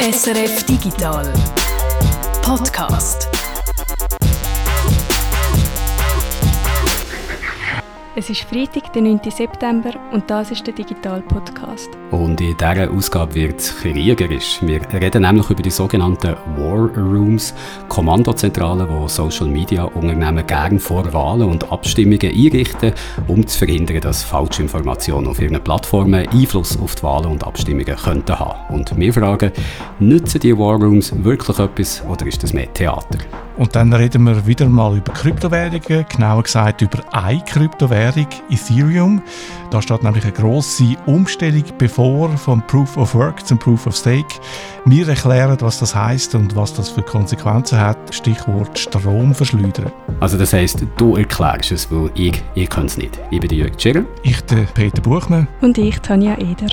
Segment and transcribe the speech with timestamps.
[0.00, 1.26] SRF Digital
[2.42, 3.37] Podcast.
[8.18, 9.20] Es ist Freitag, der 9.
[9.30, 11.88] September und das ist der Digital Podcast.
[12.10, 14.58] Und in dieser Ausgabe wird es kriegerisch.
[14.60, 17.54] Wir reden nämlich über die sogenannten War Rooms,
[17.88, 22.92] Kommandozentralen, wo Social Media Unternehmen gern vor Wahlen und Abstimmungen einrichten,
[23.28, 27.94] um zu verhindern, dass falsche Informationen auf ihren Plattformen Einfluss auf die Wahlen und Abstimmungen
[27.94, 28.74] könnten haben.
[28.74, 29.52] Und wir fragen,
[30.00, 33.20] nützen die War Rooms wirklich etwas oder ist das mehr Theater?
[33.58, 39.20] Und dann reden wir wieder mal über Kryptowährungen, genauer gesagt über eine Kryptowährung, Ethereum.
[39.72, 44.40] Da steht nämlich eine grosse Umstellung bevor vom Proof of Work zum Proof of Stake.
[44.84, 48.14] Wir erklären, was das heißt und was das für Konsequenzen hat.
[48.14, 49.90] Stichwort Stromverschleudern.
[50.20, 53.18] Also das heißt, du erklärst es, weil ich, ich kann es nicht.
[53.32, 54.04] Ich bin Jörg Tschirr.
[54.22, 55.48] Ich der Peter Buchmann.
[55.60, 56.68] Und ich, Tanja Eder.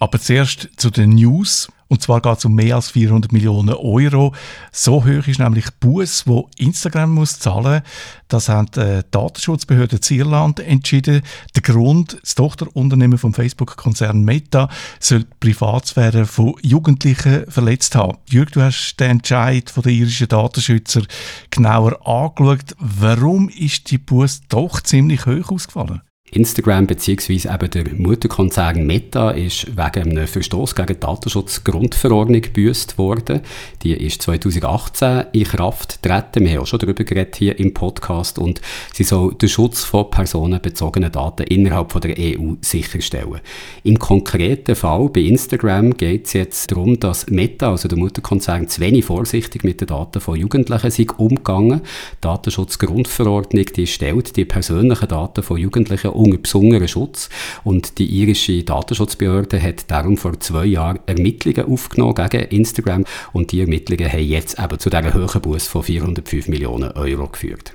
[0.00, 1.68] Aber zuerst zu den News.
[1.88, 4.34] Und zwar geht es um mehr als 400 Millionen Euro.
[4.72, 7.82] So hoch ist nämlich Buß, wo Instagram muss zahlen.
[8.28, 11.22] Das haben die Datenschutzbehörde Irland entschieden.
[11.54, 14.68] Der Grund: Das Tochterunternehmen vom Facebook-Konzern Meta
[15.00, 18.18] soll die Privatsphäre von Jugendlichen verletzt haben.
[18.28, 21.02] Jürg, du hast den Entscheid der irischen Datenschützer
[21.50, 22.74] genauer angeschaut.
[22.78, 26.00] Warum ist die Buß doch ziemlich hoch ausgefallen?
[26.34, 27.32] Instagram bzw.
[27.34, 33.40] eben der Mutterkonzern Meta ist wegen einem Verstoß gegen die Datenschutzgrundverordnung gebüßt worden.
[33.84, 36.44] Die ist 2018 in Kraft getreten.
[36.44, 38.60] Wir haben auch schon darüber geredet hier im Podcast und
[38.92, 43.40] sie soll den Schutz von personenbezogenen Daten innerhalb von der EU sicherstellen.
[43.84, 48.80] Im konkreten Fall bei Instagram geht es jetzt darum, dass Meta, also der Mutterkonzern, zu
[48.80, 51.82] wenig vorsichtig mit den Daten von Jugendlichen sind umgegangen.
[51.82, 57.28] Die Datenschutzgrundverordnung die stellt die persönlichen Daten von Jugendlichen unter besonderen Schutz.
[57.62, 63.04] Und die irische Datenschutzbehörde hat darum vor zwei Jahren Ermittlungen aufgenommen gegen Instagram.
[63.32, 67.72] Und die Ermittlungen haben jetzt eben zu dieser hohen Buß von 405 Millionen Euro geführt.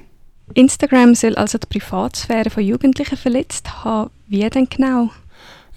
[0.56, 4.10] Instagram soll also die Privatsphäre von Jugendlichen verletzt haben.
[4.28, 5.12] Wie denn genau?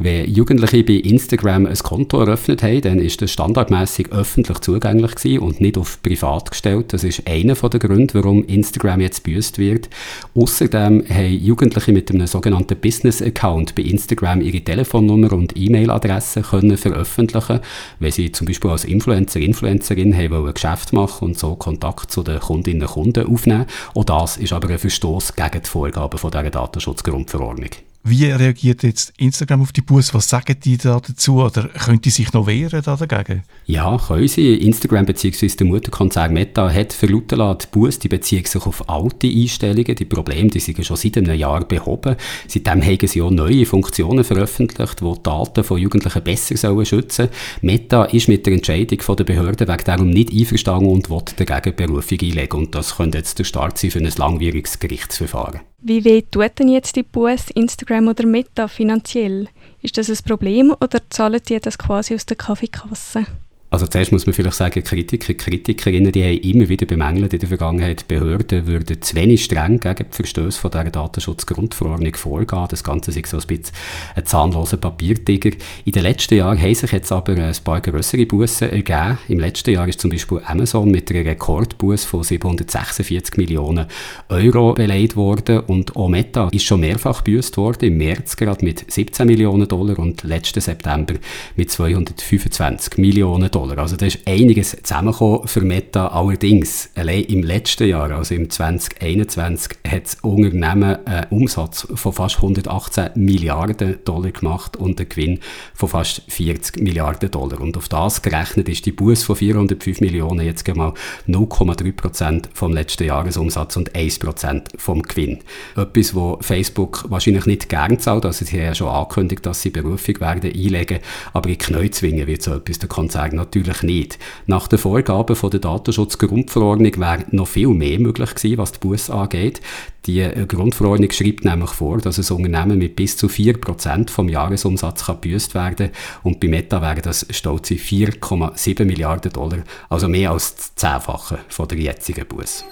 [0.02, 5.38] Wenn Jugendliche bei Instagram ein Konto eröffnet haben, dann ist das standardmäßig öffentlich zugänglich gewesen
[5.38, 6.92] und nicht auf privat gestellt.
[6.92, 9.88] Das ist einer der Gründe, warum Instagram jetzt büßt wird.
[10.34, 17.60] Außerdem haben Jugendliche mit einem sogenannten Business-Account bei Instagram ihre Telefonnummer und E-Mail-Adresse können veröffentlichen,
[18.00, 22.10] wenn sie zum Beispiel als Influencer, Influencerin haben wollen, ein Geschäft machen und so Kontakt
[22.10, 23.66] zu den Kundinnen und Kunden aufnehmen.
[23.94, 27.70] Auch das ist aber ein Verstoß gegen die Vorgaben von dieser Datenschutzgrundverordnung.
[28.04, 30.12] Wie reagiert jetzt Instagram auf die Buß?
[30.12, 31.40] Was sagen die da dazu?
[31.40, 33.44] Oder können die sich noch wehren da dagegen?
[33.66, 34.56] Ja, können sie.
[34.56, 35.46] Instagram bzw.
[35.46, 39.94] der Mutterkonzern Meta hat verlauten lassen, die Buß die bezieht sich auf alte Einstellungen.
[39.94, 42.16] Die Probleme die sind schon seit einem Jahr behoben.
[42.48, 47.28] Seitdem haben sie auch neue Funktionen veröffentlicht, die, die Daten von Jugendlichen besser sollen schützen
[47.60, 51.76] Meta ist mit der Entscheidung von der Behörde wegen darum nicht einverstanden und will dagegen
[51.76, 52.58] Berufung einlegen.
[52.58, 55.60] Und das könnte jetzt der Start sein für ein langwieriges Gerichtsverfahren.
[55.84, 59.48] Wie weh tut denn jetzt die Buß Instagram oder Meta finanziell?
[59.82, 63.26] Ist das ein Problem oder zahlen die das quasi aus der Kaffeekasse?
[63.72, 67.48] Also zuerst muss man vielleicht sagen, Kritiker, Kritikerinnen, die haben immer wieder bemängelt in der
[67.48, 72.66] Vergangenheit, Behörden würden zu wenig streng gegen die Verstöße von dieser Datenschutzgrundverordnung vorgehen.
[72.68, 73.74] Das Ganze ist so ein bisschen
[74.14, 75.52] ein zahnloser Papiertiger.
[75.86, 79.16] In den letzten Jahren haben sich jetzt aber ein paar größere Bussen ergeben.
[79.28, 83.86] Im letzten Jahr ist zum Beispiel Amazon mit einer Rekordbuß von 746 Millionen
[84.28, 88.92] Euro beleidigt worden und auch Meta ist schon mehrfach büßt worden, im März gerade mit
[88.92, 91.14] 17 Millionen Dollar und letzten September
[91.56, 93.61] mit 225 Millionen Dollar.
[93.62, 93.78] Dollar.
[93.78, 96.08] Also da ist einiges zusammengekommen für Meta.
[96.08, 102.36] Allerdings, allein im letzten Jahr, also im 2021, hat das Unternehmen einen Umsatz von fast
[102.36, 105.38] 118 Milliarden Dollar gemacht und einen Gewinn
[105.74, 107.60] von fast 40 Milliarden Dollar.
[107.60, 110.92] Und auf das gerechnet ist die Buß von 405 Millionen jetzt mal
[111.28, 115.38] 0,3 Prozent vom letzten Jahresumsatz und 1 Prozent vom Gewinn.
[115.76, 118.24] Etwas, wo Facebook wahrscheinlich nicht gern zahlt.
[118.24, 120.98] Also sie haben ja schon angekündigt, dass sie Berufung werden einlegen,
[121.32, 124.18] aber in Knie zwingen wird so etwas der Konzern natürlich nicht.
[124.46, 129.10] Nach den Vorgaben von der Datenschutzgrundverordnung wäre noch viel mehr möglich gewesen, was die Buß
[129.10, 129.60] angeht.
[130.06, 135.06] Die äh, Grundverordnung schreibt nämlich vor, dass ein Unternehmen mit bis zu 4% vom Jahresumsatz
[135.06, 135.90] kann gebüßt werden
[136.22, 139.58] und bei Meta wären das stolze 4,7 Milliarden Dollar,
[139.88, 142.64] also mehr als das Zehnfache von der jetzigen Buß.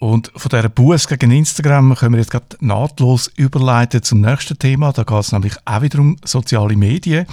[0.00, 4.92] Und von dieser Buß gegen Instagram können wir jetzt gerade nahtlos überleiten zum nächsten Thema.
[4.92, 7.26] Da geht es nämlich auch wieder um soziale Medien.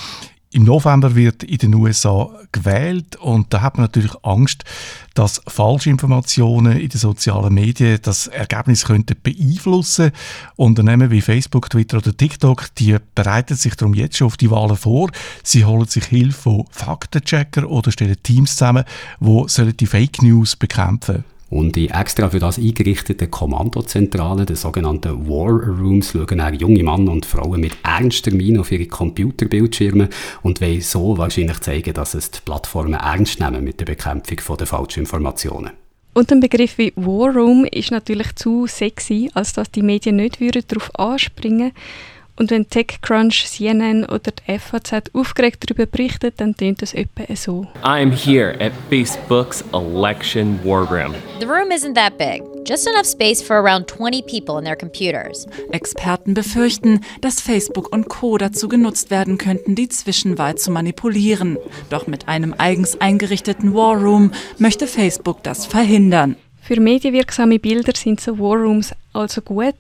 [0.52, 4.66] Im November wird in den USA gewählt und da hat man natürlich Angst,
[5.14, 10.12] dass Falschinformationen in den sozialen Medien das Ergebnis könnten beeinflussen.
[10.58, 14.76] Unternehmen wie Facebook, Twitter oder TikTok, die bereiten sich darum jetzt schon auf die Wahlen
[14.76, 15.10] vor.
[15.42, 18.84] Sie holen sich Hilfe von Faktenchecker oder stellen Teams zusammen,
[19.22, 21.37] die die Fake News bekämpfen sollen.
[21.50, 27.12] Und in extra für das eingerichteten Kommandozentrale, den sogenannten War Rooms, schauen auch junge Männer
[27.12, 30.10] und Frauen mit ernster Miene auf ihre Computerbildschirme
[30.42, 34.68] und wollen so wahrscheinlich zeigen, dass es die Plattformen ernst nehmen mit der Bekämpfung der
[34.68, 35.72] falschen Informationen.
[36.14, 40.42] Und ein Begriff wie War Room ist natürlich zu sexy, als dass die Medien nicht
[40.42, 42.17] darauf anspringen würden.
[42.40, 47.66] Und wenn TechCrunch, CNN oder die FAZ aufgeregt darüber berichtet, dann tönt es etwa so.
[47.82, 51.16] I'm here at Facebook's election war room.
[51.40, 55.48] The room isn't that big, just enough space for around 20 people and their computers.
[55.72, 58.38] Experten befürchten, dass Facebook und Co.
[58.38, 61.58] dazu genutzt werden könnten, die Zwischenwahl zu manipulieren.
[61.90, 66.36] Doch mit einem eigens eingerichteten War Room möchte Facebook das verhindern.
[66.62, 69.74] Für medienwirksame Bilder sind so War Rooms also gut,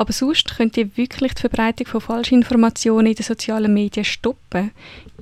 [0.00, 4.70] aber sonst könnt ihr wirklich die Verbreitung von Falschinformationen in den sozialen Medien stoppen.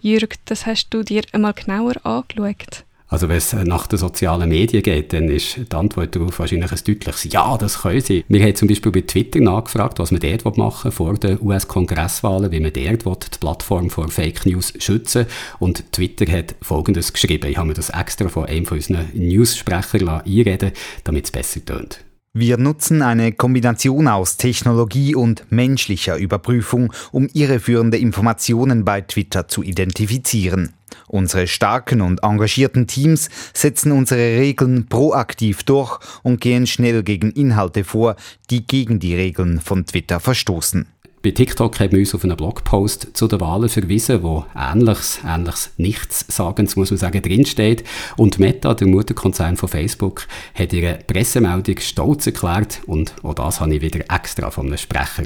[0.00, 2.84] Jürg, das hast du dir einmal genauer angeschaut.
[3.08, 6.78] Also wenn es nach den sozialen Medien geht, dann ist die Antwort darauf wahrscheinlich ein
[6.86, 8.24] deutliches Ja, das können sie.
[8.28, 12.60] Wir haben zum Beispiel bei Twitter nachgefragt, was man dort machen vor den US-Kongresswahlen, wie
[12.60, 15.26] man dort die Plattform vor Fake News schützen
[15.58, 17.50] Und Twitter hat Folgendes geschrieben.
[17.50, 20.70] Ich habe mir das extra von einem von unseren News-Sprechern einreden
[21.02, 22.04] damit es besser tönt.
[22.34, 29.62] Wir nutzen eine Kombination aus Technologie und menschlicher Überprüfung, um irreführende Informationen bei Twitter zu
[29.62, 30.74] identifizieren.
[31.06, 37.82] Unsere starken und engagierten Teams setzen unsere Regeln proaktiv durch und gehen schnell gegen Inhalte
[37.82, 38.16] vor,
[38.50, 40.86] die gegen die Regeln von Twitter verstoßen.
[41.20, 45.72] Bei TikTok haben wir uns auf einen Blogpost zu den Wahlen verwiesen, wo ähnliches, ähnliches
[45.76, 47.82] Nichtssagens, muss man sagen, drinsteht.
[48.16, 53.74] Und Meta, der Mutterkonzern von Facebook, hat ihre Pressemeldung stolz erklärt und auch das habe
[53.74, 55.24] ich wieder extra von einem Sprecher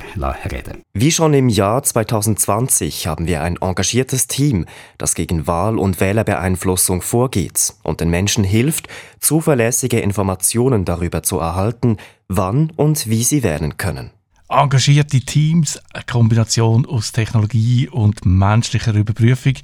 [0.50, 4.64] reden Wie schon im Jahr 2020 haben wir ein engagiertes Team,
[4.96, 8.88] das gegen Wahl- und Wählerbeeinflussung vorgeht und den Menschen hilft,
[9.20, 11.98] zuverlässige Informationen darüber zu erhalten,
[12.28, 14.10] wann und wie sie wählen können
[14.52, 19.54] engagierte Teams, eine Kombination aus Technologie und menschlicher Überprüfung,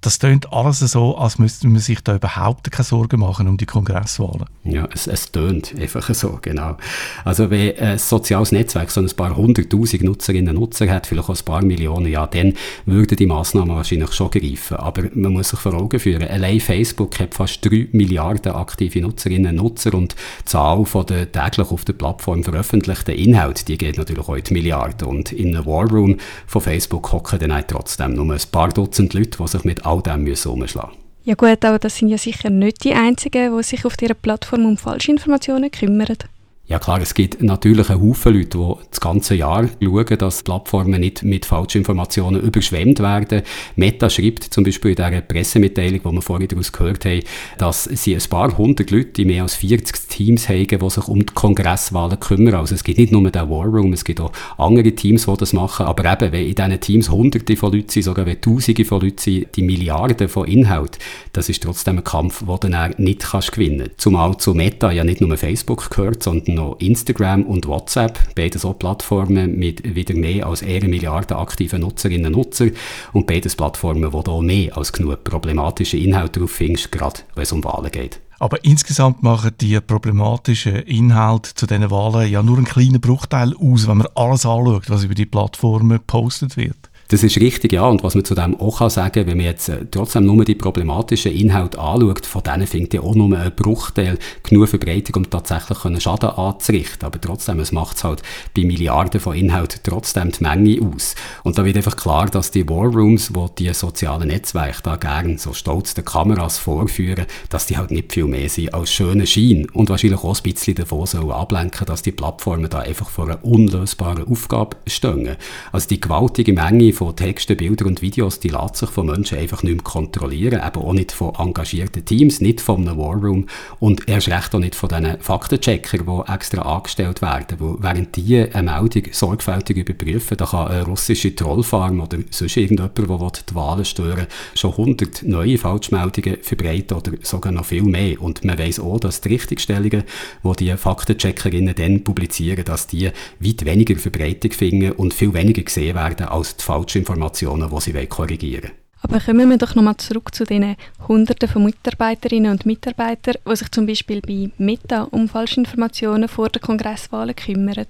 [0.00, 3.66] das klingt alles so, als müsste man sich da überhaupt keine Sorgen machen um die
[3.66, 4.46] Kongresswahlen.
[4.66, 6.78] Ja, es, es tönt einfach so, genau.
[7.22, 11.36] Also wenn ein soziales Netzwerk so ein paar hunderttausend Nutzerinnen und Nutzer hat, vielleicht auch
[11.36, 12.54] ein paar Millionen, ja, dann
[12.86, 14.78] würde die Massnahme wahrscheinlich schon greifen.
[14.78, 19.58] Aber man muss sich vor Augen führen, allein Facebook hat fast drei Milliarden aktive Nutzerinnen
[19.58, 23.98] und Nutzer und die Zahl von der täglich auf der Plattform veröffentlichten Inhalte, die geht
[23.98, 25.08] natürlich die Milliarden.
[25.08, 26.16] Und in einem Warroom
[26.46, 30.00] von Facebook hocken dann auch trotzdem nur ein paar Dutzend Leute, die sich mit all
[30.00, 33.86] dem müssen umschlagen Ja gut, aber das sind ja sicher nicht die Einzigen, die sich
[33.86, 36.18] auf dieser Plattform um Falschinformationen kümmern.
[36.66, 40.98] Ja klar, es gibt natürlich einen Haufen Leute, die das ganze Jahr schauen, dass Plattformen
[40.98, 43.42] nicht mit Falschinformationen überschwemmt werden.
[43.76, 47.20] Meta schreibt zum Beispiel in dieser Pressemitteilung, die wir vorhin daraus gehört haben,
[47.58, 51.26] dass sie ein paar hundert Leute in mehr als 40 Teams haben, die sich um
[51.26, 52.54] die Kongresswahlen kümmern.
[52.54, 55.52] Also es gibt nicht nur den War Room, es gibt auch andere Teams, die das
[55.52, 55.84] machen.
[55.84, 59.18] Aber eben, wenn in diesen Teams hunderte von Leuten sind, sogar wenn tausende von Leuten
[59.18, 60.98] sind, die Milliarden von Inhalt,
[61.34, 64.00] das ist trotzdem ein Kampf, den du dann nicht kannst gewinnen kannst.
[64.00, 68.72] Zumal zu Meta ja nicht nur Facebook gehört, sondern noch Instagram und WhatsApp, beide so
[68.72, 72.68] Plattformen mit wieder mehr als eine Milliarde aktiven Nutzerinnen und Nutzer
[73.12, 77.52] und beides Plattformen, wo du mehr als genug problematische Inhalte drauf findest, gerade wenn es
[77.52, 78.20] um Wahlen geht.
[78.38, 83.86] Aber insgesamt machen die problematischen Inhalte zu diesen Wahlen ja nur einen kleinen Bruchteil aus,
[83.86, 86.90] wenn man alles anschaut, was über die Plattformen gepostet wird.
[87.08, 87.86] Das ist richtig, ja.
[87.86, 90.54] Und was man zu dem auch kann sagen, wenn man jetzt äh, trotzdem nur die
[90.54, 95.78] problematischen Inhalte anschaut, von denen findet ja auch nur ein Bruchteil genug Verbreitung, um tatsächlich
[96.02, 97.06] Schaden anzurichten.
[97.06, 98.22] Aber trotzdem, es macht es halt
[98.56, 101.14] bei Milliarden von Inhalten trotzdem die Menge aus.
[101.42, 105.52] Und da wird einfach klar, dass die Warrooms, wo die sozialen Netzwerke da gerne so
[105.52, 109.66] stolz den Kameras vorführen, dass die halt nicht viel mehr sind als schöne Schein.
[109.72, 113.44] Und wahrscheinlich auch ein bisschen davon sollen ablenken, dass die Plattformen da einfach vor einer
[113.44, 115.36] unlösbaren Aufgabe stehen.
[115.70, 119.62] Also die gewaltige Menge von Texten, Bildern und Videos, die lässt sich von Menschen einfach
[119.62, 123.46] nicht mehr kontrollieren, eben auch nicht von engagierten Teams, nicht von einem Warroom
[123.80, 128.48] und erst recht auch nicht von diesen Faktencheckern, die extra angestellt werden, wo während die
[128.52, 133.84] eine Meldung sorgfältig überprüfen, da kann eine russische Trollfarm oder sonst irgendjemand, der die Wahlen
[133.84, 138.20] stören schon 100 neue Falschmeldungen verbreiten oder sogar noch viel mehr.
[138.20, 140.04] Und man weiß auch, dass die Richtigstellungen,
[140.42, 143.10] die die Faktencheckerinnen dann publizieren, dass die
[143.40, 148.62] weit weniger Verbreitung finden und viel weniger gesehen werden als die Falschinformationen, die sie korrigieren
[148.62, 148.84] wollen.
[149.02, 150.76] Aber kommen wir doch nochmal zurück zu den
[151.08, 156.62] Hunderten von Mitarbeiterinnen und Mitarbeitern, die sich zum Beispiel bei Meta um Falschinformationen vor den
[156.62, 157.86] Kongresswahlen kümmern.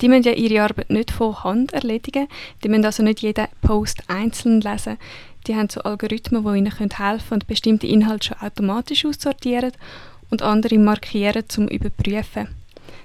[0.00, 2.28] Die müssen ja ihre Arbeit nicht von Hand erledigen,
[2.62, 4.98] die müssen also nicht jeden Post einzeln lesen.
[5.46, 9.72] Die haben so Algorithmen, die ihnen helfen können und bestimmte Inhalte schon automatisch aussortieren
[10.30, 12.48] und andere markieren zum Überprüfen.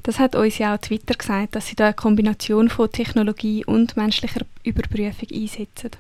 [0.04, 3.98] Das hat uns ja auch Twitter gesagt, dass sie da eine Kombination von Technologie und
[3.98, 5.92] menschlicher Überprüfung einsetzen.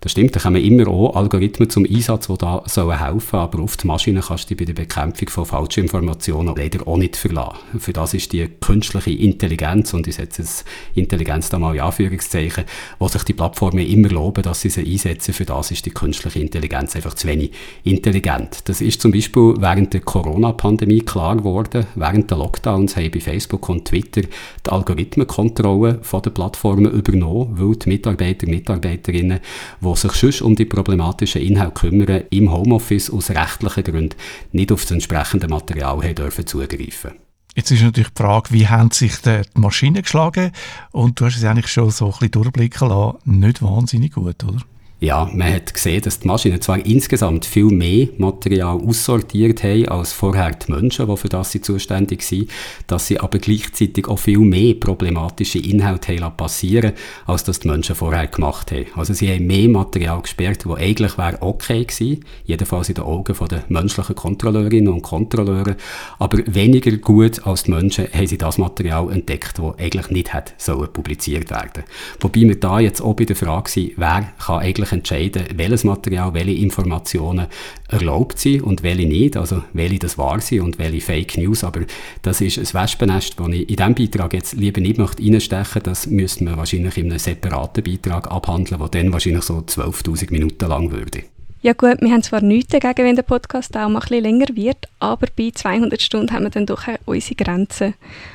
[0.00, 3.76] Das stimmt, da kommen immer auch Algorithmen zum Einsatz, die da helfen sollen, aber auf
[3.76, 7.58] die Maschine kannst du bei der Bekämpfung von Falschinformationen leider auch nicht verlassen.
[7.78, 12.64] Für das ist die künstliche Intelligenz, und ich setze es Intelligenz da mal in Anführungszeichen,
[12.98, 16.40] wo sich die Plattformen immer loben, dass sie sie einsetzen, für das ist die künstliche
[16.40, 17.52] Intelligenz einfach zu wenig
[17.84, 18.68] intelligent.
[18.68, 21.86] Das ist zum Beispiel während der Corona-Pandemie klar geworden.
[21.94, 27.76] Während der Lockdowns haben bei Facebook und Twitter die Algorithmenkontrolle von den Plattformen übernommen, weil
[27.76, 29.40] die Mitarbeiter Mitarbeiterinnen
[29.80, 34.16] die sich sonst um die problematischen Inhalte kümmern, im Homeoffice aus rechtlichen Gründen
[34.52, 37.12] nicht auf das entsprechende Material haben dürfen zugreifen
[37.54, 40.52] Jetzt ist natürlich die Frage, wie haben sich die Maschinen geschlagen?
[40.92, 43.18] Und du hast es eigentlich schon so ein bisschen durchblicken lassen.
[43.24, 44.62] Nicht wahnsinnig gut, oder?
[45.00, 50.12] Ja, man hat gesehen, dass die Maschinen zwar insgesamt viel mehr Material aussortiert haben als
[50.12, 52.50] vorher die Menschen, die für das sie zuständig sind,
[52.88, 56.94] dass sie aber gleichzeitig auch viel mehr problematische Inhalte haben passieren
[57.26, 58.86] als das die Menschen vorher gemacht haben.
[58.96, 63.36] Also sie haben mehr Material gesperrt, das eigentlich wäre okay gewesen, jedenfalls in den Augen
[63.48, 65.76] der menschlichen Kontrolleurinnen und Kontrolleure,
[66.18, 70.92] aber weniger gut als die Menschen haben sie das Material entdeckt, das eigentlich nicht sollen
[70.92, 71.84] publiziert werden.
[72.18, 75.84] Wobei wir da jetzt auch bei der Frage sind, wer kann eigentlich eigentlich entscheiden, welches
[75.84, 77.46] Material, welche Informationen
[77.88, 81.80] erlaubt sind und welche nicht, also welche das wahr sind und welche Fake News, aber
[82.22, 86.06] das ist ein Wespennest, das ich in diesem Beitrag jetzt lieber nicht möchte reinstechen das
[86.06, 90.90] müsste man wahrscheinlich in einem separaten Beitrag abhandeln, der dann wahrscheinlich so 12'000 Minuten lang
[90.90, 91.24] würde.
[91.60, 94.46] Ja gut, wir haben zwar nichts dagegen, wenn der Podcast auch mal ein bisschen länger
[94.54, 97.94] wird, aber bei 200 Stunden haben wir dann doch unsere Grenzen.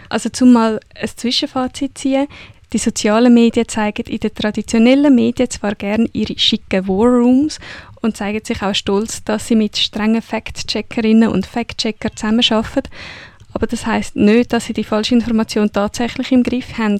[0.09, 2.27] Also zum mal ein Zwischenfazit ziehen,
[2.73, 7.59] die sozialen Medien zeigen in den traditionellen Medien zwar gerne ihre schicken Warrooms
[8.01, 12.89] und zeigen sich auch stolz, dass sie mit strengen Fact-Checkerinnen und Fact-Checker zusammenarbeiten,
[13.53, 16.99] aber das heißt nicht, dass sie die falsche Information tatsächlich im Griff haben,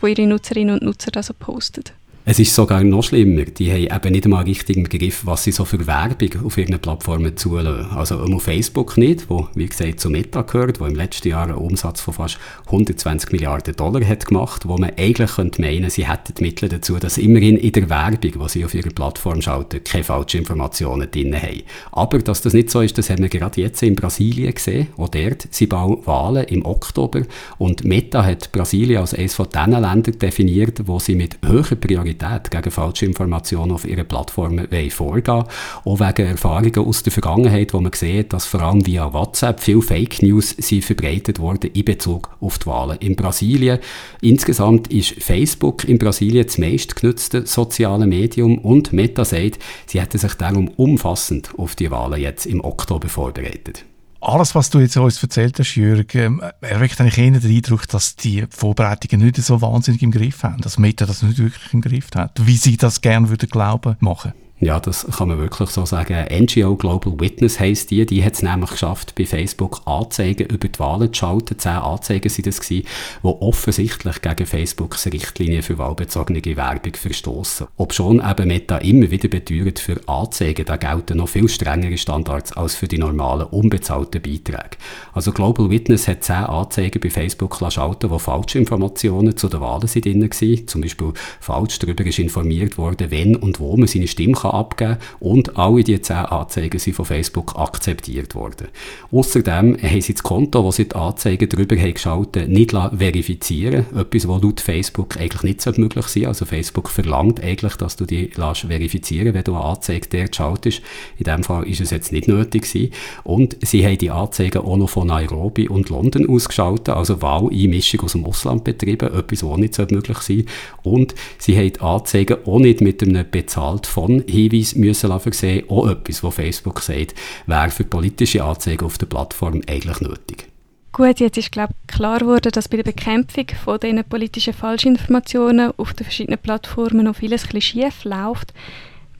[0.00, 1.84] wo ihre Nutzerinnen und Nutzer also posten.
[2.26, 3.44] Es ist sogar noch schlimmer.
[3.44, 6.78] Die haben eben nicht einmal richtig im Griff, was sie so für Werbung auf ihren
[6.78, 7.90] Plattformen zulassen.
[7.96, 11.54] Also auf Facebook nicht, wo, wie gesagt, zu Meta gehört, wo im letzten Jahr einen
[11.54, 16.34] Umsatz von fast 120 Milliarden Dollar hat gemacht, wo man eigentlich könnte meinen, sie hätten
[16.36, 20.04] die Mittel dazu, dass immerhin in der Werbung, die sie auf ihrer Plattform schalten, keine
[20.04, 21.62] falschen Informationen drin haben.
[21.90, 24.88] Aber dass das nicht so ist, das haben wir gerade jetzt in Brasilien gesehen.
[24.98, 27.22] Auch dort sind Wahlen im Oktober
[27.56, 32.09] und Meta hat Brasilien als eines von den Ländern definiert, wo sie mit hoher Priorität
[32.14, 35.44] Priorität gegen falsche Informationen auf ihren Plattformen vorgehen
[35.84, 39.82] Auch wegen Erfahrungen aus der Vergangenheit, wo man sieht, dass vor allem via WhatsApp viel
[39.82, 43.78] Fake News sind verbreitet wurden in Bezug auf die Wahlen in Brasilien.
[44.20, 50.34] Insgesamt ist Facebook in Brasilien das meistgenutzte soziale Medium und Meta sagt, sie hätten sich
[50.34, 53.84] darum umfassend auf die Wahlen jetzt im Oktober vorbereitet
[54.20, 58.16] alles, was du jetzt uns erzählt hast, Jürg, ähm, erweckt eigentlich eher den Eindruck, dass
[58.16, 62.08] die Vorbereitungen nicht so wahnsinnig im Griff haben, dass Meta das nicht wirklich im Griff
[62.14, 64.32] hat, wie sie das gerne würde glauben machen.
[64.62, 66.26] Ja, das kann man wirklich so sagen.
[66.30, 68.04] NGO Global Witness heisst die.
[68.04, 71.58] Die hat es nämlich geschafft, bei Facebook Anzeigen über die Wahlen zu schalten.
[71.58, 72.86] Zehn Anzeigen sind das gewesen,
[73.22, 77.68] die offensichtlich gegen Facebooks Richtlinien für wahlbezogene Werbung verstoßen.
[77.78, 82.52] Ob schon eben Meta immer wieder beteuert, für Anzeigen da gelten noch viel strengere Standards
[82.52, 84.76] als für die normalen unbezahlten Beiträge.
[85.14, 89.88] Also Global Witness hat zehn Anzeigen bei Facebook schalten, wo falsche Informationen zu den Wahlen
[89.88, 90.68] sind drin waren.
[90.68, 95.00] Zum Beispiel falsch darüber ist informiert worden, wenn und wo man seine Stimme abgeben kann.
[95.20, 98.68] Und alle diese 10 Anzeigen sind von Facebook akzeptiert worden.
[99.12, 104.28] Außerdem haben sie das Konto, wo sie die Anzeigen darüber haben geschaltet, nicht verifizieren Etwas,
[104.28, 108.62] was laut Facebook eigentlich nicht möglich sein Also Facebook verlangt eigentlich, dass du die lässt
[108.62, 110.82] verifizieren wenn du eine Anzeige dort schaltest.
[111.18, 112.92] In diesem Fall ist es jetzt nicht nötig gewesen.
[113.24, 118.12] Und sie haben die Anzeigen auch noch von Nairobi und London ausgeschaltet, also Wahleinmischung aus
[118.12, 120.44] dem Ausland betrieben, etwas, was nicht möglich sein
[120.82, 125.88] Und sie haben die Anzeigen auch nicht mit einem bezahlt von Hinweis müssen versehen Auch
[125.88, 127.14] etwas, was Facebook sagt,
[127.46, 130.46] wäre für politische Anzeigen auf der Plattform eigentlich nötig.
[130.92, 135.94] Gut, jetzt ist glaube klar geworden, dass bei der Bekämpfung von diesen politischen Falschinformationen auf
[135.94, 138.52] den verschiedenen Plattformen noch vieles ein schief läuft.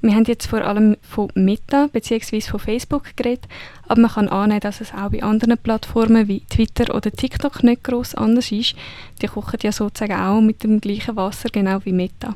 [0.03, 2.41] Wir haben jetzt vor allem von Meta bzw.
[2.41, 3.47] von Facebook geredet,
[3.87, 7.85] aber man kann annehmen, dass es auch bei anderen Plattformen wie Twitter oder TikTok nicht
[7.85, 8.75] groß anders ist.
[9.21, 12.35] Die kochen ja sozusagen auch mit dem gleichen Wasser, genau wie Meta.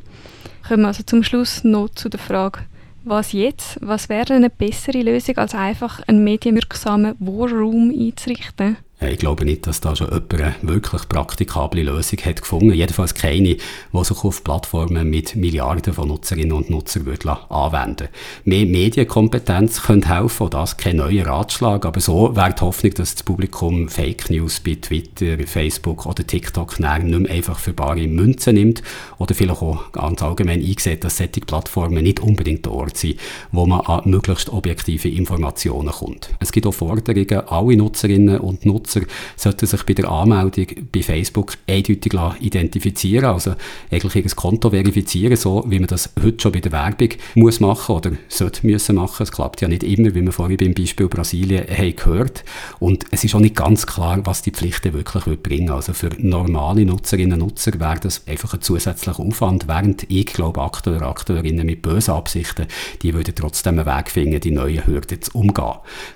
[0.68, 2.60] Kommen wir also zum Schluss noch zu der Frage,
[3.06, 3.78] Was jetzt?
[3.82, 8.78] Was wäre eine bessere Lösung, als einfach einen medienwirksamen War einzurichten?
[9.00, 12.72] Ich glaube nicht, dass da schon jemand eine wirklich praktikable Lösung hat gefunden.
[12.72, 18.08] Jedenfalls keine, die sich auf Plattformen mit Milliarden von Nutzerinnen und Nutzern würde anwenden
[18.44, 23.14] Mehr Medienkompetenz könnte helfen, auch das kein neuer Ratschlag, aber so wäre die Hoffnung, dass
[23.16, 28.54] das Publikum Fake News bei Twitter, Facebook oder TikTok nicht mehr einfach für bare Münzen
[28.54, 28.82] nimmt
[29.18, 33.18] oder vielleicht auch ganz allgemein eingesehen, dass solche Plattformen nicht unbedingt der Ort sind,
[33.50, 36.30] wo man an möglichst objektive Informationen kommt.
[36.38, 39.00] Es gibt auch Forderungen, alle Nutzerinnen und Nutzer Nutzer
[39.36, 43.54] sollten sich bei der Anmeldung bei Facebook eindeutig identifizieren, also
[43.90, 47.96] eigentlich ihr Konto verifizieren, so wie man das heute schon bei der Werbung muss machen
[47.96, 49.22] oder sollte müssen machen.
[49.22, 52.44] Es klappt ja nicht immer, wie wir vorhin beim Beispiel Brasilien haben gehört.
[52.78, 55.70] Und es ist auch nicht ganz klar, was die Pflichten wirklich bringen.
[55.70, 60.60] Also für normale Nutzerinnen und Nutzer wäre das einfach ein zusätzlicher Aufwand, während ich glaube,
[60.60, 62.66] Akteure, Akteurinnen mit bösen Absichten,
[63.02, 65.74] die würden trotzdem einen Weg finden, die neuen Hürden zu umgehen.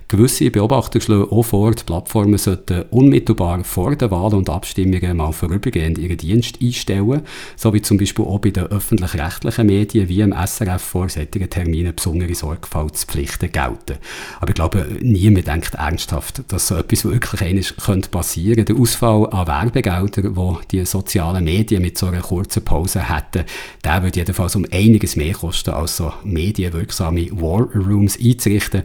[0.09, 5.17] Gewisse Beobachter schlagen auch vor, die Plattformen sollten sollten unmittelbar vor den Wahlen und Abstimmungen
[5.17, 7.23] mal vorübergehend ihren Dienst einstellen,
[7.57, 11.95] so wie zum Beispiel auch bei den öffentlich-rechtlichen Medien wie im SRF vor solchen Terminen
[11.95, 13.99] besondere Sorgfaltspflichten gelten.
[14.41, 18.65] Aber ich glaube, niemand denkt ernsthaft, dass so etwas wirklich eines könnte passieren.
[18.65, 23.45] Der Ausfall an Werbegeldern, wo die sozialen Medien mit so einer kurzen Pause hätten,
[23.85, 28.83] der würde jedenfalls um einiges mehr kosten, als so medienwirksame War Rooms einzurichten.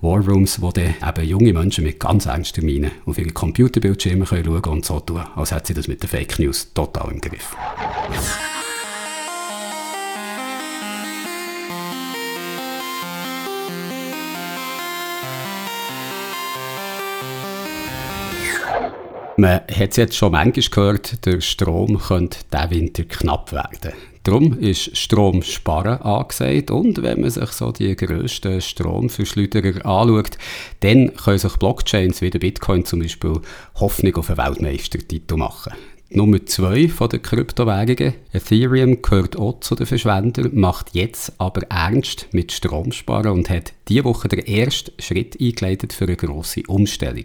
[0.00, 4.64] Warrooms, wo dann eben junge Menschen mit ganz ernsten Mienen auf ihre Computerbildschirme schauen können
[4.64, 7.56] und so tun, als hätten sie das mit den Fake News total im Griff.
[19.38, 23.92] Man hat es jetzt schon manchmal gehört, der Strom könnte diesen Winter knapp werden.
[24.22, 30.38] Darum ist Stromsparen angesagt und wenn man sich so die grössten Stromverschleuderer anschaut,
[30.80, 33.40] dann können sich Blockchains wie der Bitcoin zum Beispiel
[33.74, 35.74] Hoffnung auf einen Weltmeistertitel machen.
[36.10, 42.28] Nummer zwei von den Kryptowährungen, Ethereum, gehört auch zu den Verschwendern, macht jetzt aber ernst
[42.30, 47.24] mit Stromsparen und hat diese Woche der erste Schritt eingeleitet für eine grosse Umstellung.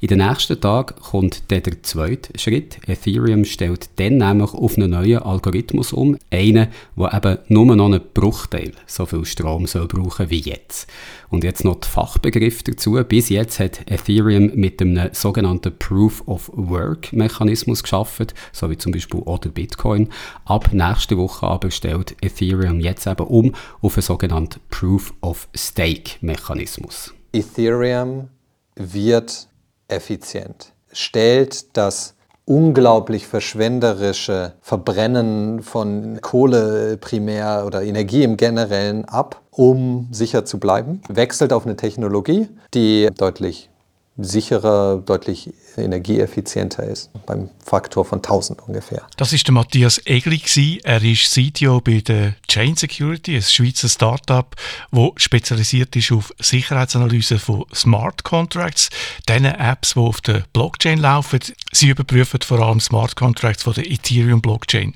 [0.00, 2.78] In den nächsten Tagen kommt dann der zweite Schritt.
[2.86, 8.00] Ethereum stellt dann nämlich auf einen neuen Algorithmus um, einen, der eben nur noch einen
[8.12, 10.86] Bruchteil so viel Strom soll brauchen wie jetzt.
[11.30, 12.98] Und jetzt noch die Fachbegriffe dazu.
[13.06, 18.17] Bis jetzt hat Ethereum mit einem sogenannten Proof of Work Mechanismus geschaffen,
[18.52, 20.08] so wie zum Beispiel auch der Bitcoin.
[20.44, 26.12] Ab nächste Woche aber stellt Ethereum jetzt eben um auf einen sogenannten Proof of Stake
[26.20, 27.14] Mechanismus.
[27.32, 28.28] Ethereum
[28.76, 29.48] wird
[29.88, 32.14] effizient, stellt das
[32.48, 41.02] unglaublich verschwenderische Verbrennen von Kohle primär oder Energie im Generellen ab, um sicher zu bleiben,
[41.08, 43.68] wechselt auf eine Technologie, die deutlich
[44.16, 45.52] sicherer, deutlich
[45.82, 49.02] energieeffizienter ist, beim Faktor von 1000 ungefähr.
[49.16, 50.38] Das ist der Matthias Egli.
[50.84, 54.54] Er ist CTO bei der Chain Security, ein Schweizer Startup,
[54.90, 58.90] das spezialisiert ist auf Sicherheitsanalyse von Smart Contracts,
[59.28, 61.40] diesen Apps, die auf der Blockchain laufen.
[61.72, 64.94] Sie überprüfen vor allem Smart Contracts von der Ethereum Blockchain.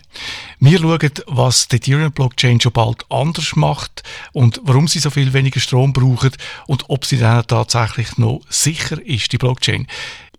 [0.60, 5.32] Wir schauen, was die Ethereum Blockchain schon bald anders macht und warum sie so viel
[5.32, 6.32] weniger Strom brauchen
[6.66, 9.86] und ob sie dann tatsächlich noch sicher ist, die Blockchain.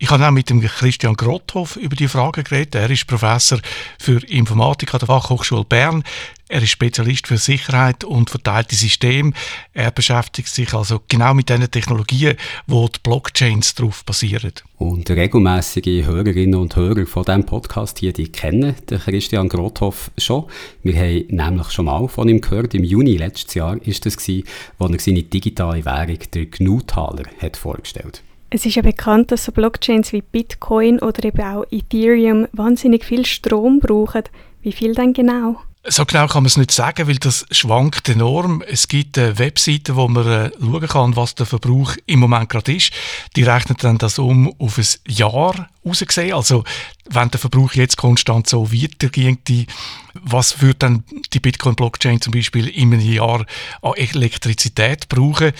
[0.00, 2.74] Ich habe auch mit dem Christian Grotthoff über die Frage geredet.
[2.74, 3.60] Er ist Professor
[3.96, 6.02] für Informatik an der Fachhochschule Bern.
[6.48, 9.32] Er ist Spezialist für Sicherheit und verteilte Systeme.
[9.72, 14.52] Er beschäftigt sich also genau mit den Technologien, wo die Blockchains darauf basieren.
[14.78, 20.46] Und regelmäßige Hörerinnen und Hörer von diesem Podcast hier, die kennen den Christian Grothoff schon.
[20.82, 22.74] Wir haben nämlich schon mal von ihm gehört.
[22.74, 24.44] Im Juni letztes Jahr ist das gewesen,
[24.80, 28.33] als er seine digitale Währung, der GNU-Taler, vorgestellt hat.
[28.54, 33.26] Es ist ja bekannt, dass so Blockchains wie Bitcoin oder eben auch Ethereum wahnsinnig viel
[33.26, 34.22] Strom brauchen.
[34.62, 35.60] Wie viel denn genau?
[35.88, 38.62] So genau kann man es nicht sagen, weil das schwankt enorm.
[38.64, 42.76] Es gibt eine Webseite, wo man äh, schauen kann, was der Verbrauch im Moment gerade
[42.76, 42.92] ist.
[43.34, 46.34] Die rechnet dann das um auf ein Jahr rausgesehen.
[46.34, 46.62] Also
[47.10, 49.66] wenn der Verbrauch jetzt konstant so weitergeht,
[50.14, 53.44] was würde dann die Bitcoin-Blockchain zum Beispiel in einem Jahr
[53.82, 55.52] an Elektrizität brauchen?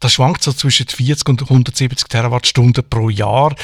[0.00, 3.54] Das schwankt so zwischen 40 und 170 Terawattstunden pro Jahr.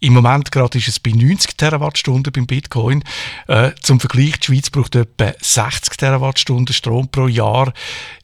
[0.00, 3.04] Im Moment gerade ist es bei 90 Terawattstunden beim Bitcoin.
[3.46, 7.72] Äh, zum Vergleich, die Schweiz braucht etwa 60 Terawattstunden Strom pro Jahr.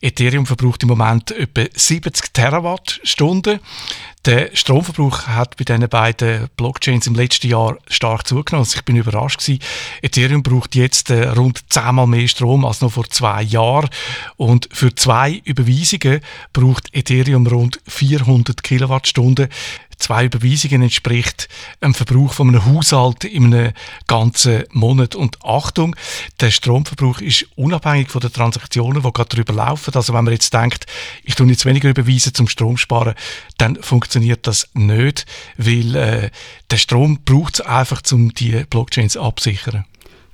[0.01, 3.61] Ethereum verbraucht im Moment etwa 70 Terawattstunden.
[4.27, 8.67] Der Stromverbrauch hat bei diesen beiden Blockchains im letzten Jahr stark zugenommen.
[8.67, 9.63] Also ich bin überrascht gewesen.
[10.03, 13.89] Ethereum braucht jetzt äh, rund zehnmal mehr Strom als noch vor zwei Jahren.
[14.37, 16.21] Und für zwei Überweisungen
[16.53, 19.49] braucht Ethereum rund 400 Kilowattstunden
[20.01, 21.49] zwei Überweisungen entspricht
[21.81, 23.73] einem Verbrauch von einem Haushalt in einem
[24.07, 25.15] ganzen Monat.
[25.15, 25.95] Und Achtung,
[26.41, 29.95] der Stromverbrauch ist unabhängig von den Transaktionen, die gerade darüber laufen.
[29.95, 30.87] Also wenn man jetzt denkt,
[31.23, 33.15] ich tue jetzt weniger überweisen zum Strom sparen,
[33.59, 36.31] dann funktioniert das nicht, weil äh,
[36.71, 39.85] der Strom braucht es einfach, um die Blockchains absichern.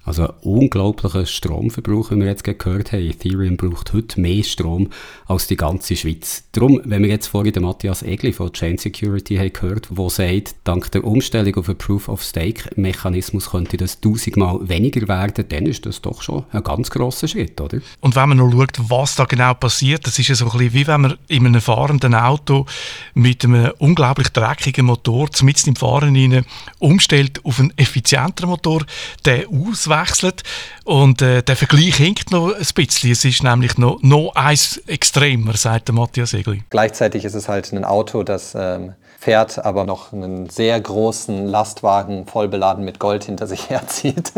[0.07, 3.03] Also unglaublicher Stromverbrauch, wie wir jetzt gehört haben.
[3.03, 4.91] Ethereum braucht heute mehr Strom
[5.27, 6.45] als die ganze Schweiz.
[6.53, 10.55] Darum, wenn wir jetzt vorhin den Matthias Egli von Chain Security haben gehört, der sagt,
[10.63, 16.23] dank der Umstellung auf einen Proof-of-Stake-Mechanismus könnte das tausendmal weniger werden, dann ist das doch
[16.23, 17.81] schon ein ganz grosser Schritt, oder?
[18.01, 20.73] Und wenn man noch schaut, was da genau passiert, das ist ja so ein bisschen
[20.73, 22.67] wie wenn man in einem fahrenden Auto
[23.15, 26.45] mit einem unglaublich dreckigen Motor mitten im Fahren rein
[26.79, 28.87] umstellt auf einen effizienteren Motor,
[29.25, 30.43] der auswählt wechselt.
[30.85, 33.13] Und äh, der Vergleich hinkt noch ein bisschen.
[33.13, 36.63] Es ist nämlich noch, noch eins extremer, sagt der Matthias Egli.
[36.71, 42.27] Gleichzeitig ist es halt ein Auto, das ähm, fährt, aber noch einen sehr großen Lastwagen
[42.27, 44.33] voll beladen mit Gold hinter sich herzieht.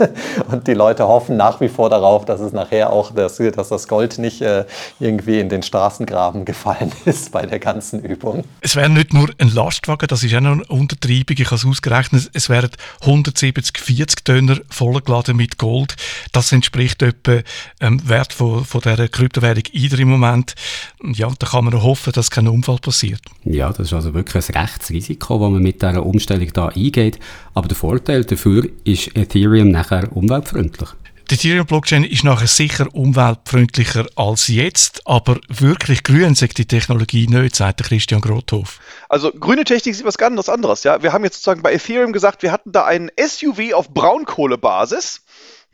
[0.51, 3.88] Und die Leute hoffen nach wie vor darauf, dass es nachher auch, das, dass das
[3.88, 4.64] Gold nicht äh,
[5.01, 8.45] irgendwie in den Straßengraben gefallen ist bei der ganzen Übung.
[8.61, 11.37] Es wäre nicht nur ein Lastwagen, das ist auch noch eine Untertreibung.
[11.38, 15.97] Ich habe es ausgerechnet, es wären 170, 40 Tonner vollgeladen mit Gold.
[16.33, 17.43] Das entspricht etwa dem
[17.81, 20.55] ähm, Wert von, von dieser Kryptowährung IDR im Moment.
[21.03, 23.21] Ja, da kann man hoffen, dass kein Unfall passiert.
[23.45, 27.18] Ja, das ist also wirklich ein rechtes Risiko, das man mit dieser Umstellung da eingeht.
[27.54, 30.90] Aber der Vorteil dafür ist Ethereum nachher umweltfreundlich.
[31.31, 37.54] Die Ethereum-Blockchain ist nachher sicher umweltfreundlicher als jetzt, aber wirklich grün sagt die Technologie nicht,
[37.54, 38.81] sagt Christian Grothoff.
[39.11, 40.85] Also grüne Technik ist was ganz anderes.
[40.85, 41.02] Ja?
[41.02, 45.20] Wir haben jetzt sozusagen bei Ethereum gesagt, wir hatten da einen SUV auf Braunkohlebasis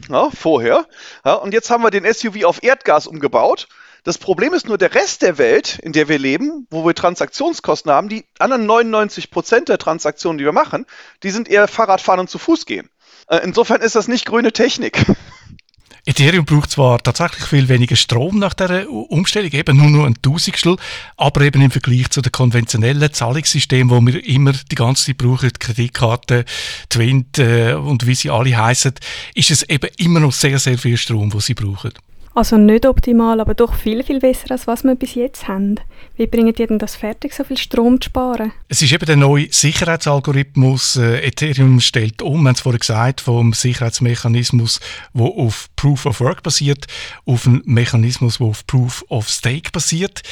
[0.08, 0.86] ja, vorher.
[1.24, 3.68] Ja, und jetzt haben wir den SUV auf Erdgas umgebaut.
[4.04, 7.90] Das Problem ist nur, der Rest der Welt, in der wir leben, wo wir Transaktionskosten
[7.90, 10.84] haben, die anderen 99 Prozent der Transaktionen, die wir machen,
[11.22, 12.90] die sind eher Fahrradfahren und zu Fuß gehen.
[13.28, 15.06] Äh, insofern ist das nicht grüne Technik.
[16.06, 20.76] Ethereum braucht zwar tatsächlich viel weniger Strom nach der Umstellung, eben nur noch ein Tausendstel,
[21.16, 25.48] aber eben im Vergleich zu den konventionellen Zahlungssystemen, wo wir immer die ganze Zeit brauchen,
[25.48, 26.44] die Kreditkarte,
[26.90, 28.92] Twint äh, und wie sie alle heißen,
[29.34, 31.92] ist es eben immer noch sehr, sehr viel Strom, wo sie brauchen.
[32.36, 35.76] Also nicht optimal, aber doch viel, viel besser, als was wir bis jetzt haben.
[36.16, 38.52] Wie bringen die denn das fertig, so viel Strom zu sparen?
[38.68, 40.96] Es ist eben der neue Sicherheitsalgorithmus.
[40.96, 44.80] Äh, Ethereum stellt um, wir haben es vorhin gesagt, vom Sicherheitsmechanismus,
[45.12, 46.86] der auf Proof of Work basiert,
[47.24, 50.22] auf einen Mechanismus, der auf Proof of Stake basiert.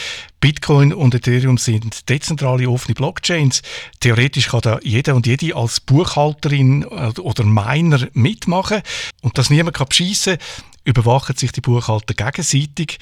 [0.41, 3.63] Bitcoin und Ethereum sind dezentrale offene Blockchains.
[4.01, 8.83] Theoretisch kann da jeder und jede als Buchhalterin äh, oder Miner mitmachen
[9.21, 10.39] und das niemand kann beschissen
[10.85, 12.99] überwachen sich die Buchhalter gegenseitig.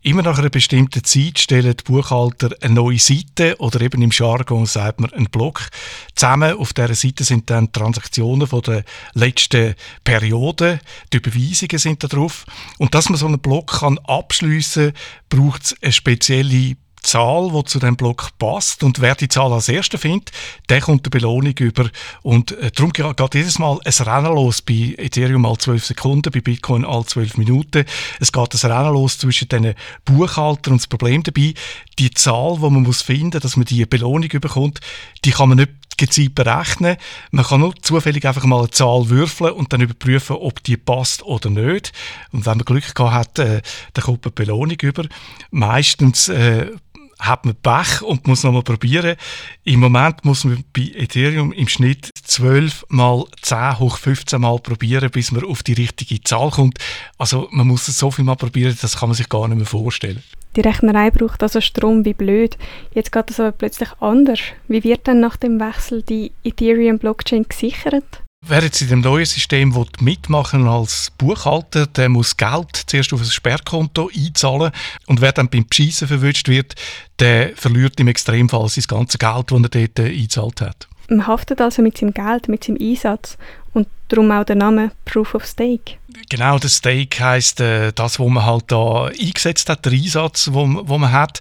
[0.00, 4.64] Immer nach einer bestimmten Zeit stellen die Buchhalter eine neue Seite oder eben im Jargon
[4.64, 5.68] sagt man einen Block
[6.14, 6.56] zusammen.
[6.56, 10.78] Auf dieser Seite sind dann Transaktionen von der letzten Periode,
[11.12, 12.46] die Überweisungen sind da drauf.
[12.78, 14.92] Und dass man so einen Block kann abschliessen
[15.28, 18.82] braucht es eine spezielle Zahl, die zu dem Block passt.
[18.82, 20.32] Und wer die Zahl als erster findet,
[20.68, 21.90] der kommt eine Belohnung über.
[22.22, 24.62] Und äh, darum geht jedes Mal ein Rennen los.
[24.62, 27.84] Bei Ethereum all 12 Sekunden, bei Bitcoin all 12 Minuten.
[28.20, 31.54] Es geht ein Rennen los zwischen den Buchhaltern und das Problem dabei,
[31.98, 34.80] die Zahl, die man muss finden, dass man die Belohnung bekommt,
[35.24, 36.96] die kann man nicht gezielt berechnen.
[37.30, 41.22] Man kann nur zufällig einfach mal eine Zahl würfeln und dann überprüfen, ob die passt
[41.24, 41.92] oder nicht.
[42.32, 45.04] Und wenn man Glück gehabt hat, äh, dann kommt eine Belohnung über.
[45.50, 46.70] Meistens äh,
[47.18, 49.16] hat man Pech und muss nochmal probieren.
[49.64, 55.10] Im Moment muss man bei Ethereum im Schnitt 12 mal 10 hoch 15 mal probieren,
[55.10, 56.78] bis man auf die richtige Zahl kommt.
[57.18, 59.66] Also man muss es so viel mal probieren, das kann man sich gar nicht mehr
[59.66, 60.22] vorstellen.
[60.56, 62.56] Die Rechnerei braucht also Strom wie blöd.
[62.94, 64.40] Jetzt geht es aber plötzlich anders.
[64.66, 68.22] Wie wird dann nach dem Wechsel die Ethereum-Blockchain gesichert?
[68.46, 73.26] Wer jetzt in dem neuen System mitmachen als Buchhalter, der muss Geld zuerst auf ein
[73.26, 74.70] Sperrkonto einzahlen
[75.06, 76.74] und wer dann beim Beschissen verwünscht wird,
[77.18, 80.88] der verliert im Extremfall sein ganzes Geld, das er dort äh, eingezahlt hat.
[81.08, 83.36] Man haftet also mit seinem Geld, mit seinem Einsatz
[83.74, 85.96] und darum auch der Name Proof of Stake.
[86.28, 90.66] Genau, der Stake heisst äh, das, was man halt da eingesetzt hat, der Einsatz, wo,
[90.84, 91.40] wo man hat.